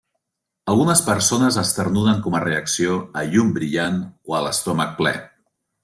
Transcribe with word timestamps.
Algunes 0.71 1.03
persones 1.09 1.59
esternuden 1.63 2.23
com 2.29 2.37
a 2.39 2.41
reacció 2.45 2.97
a 3.21 3.25
llum 3.35 3.53
brillant 3.59 4.01
o 4.33 4.39
a 4.41 4.45
l'estómac 4.47 4.99
ple. 5.05 5.15